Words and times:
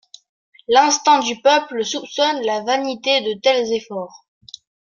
L'instinct 0.67 1.19
du 1.19 1.39
peuple 1.43 1.85
soupçonne 1.85 2.41
la 2.41 2.63
vanité 2.63 3.21
de 3.21 3.39
tels 3.39 3.71
efforts. 3.71 4.25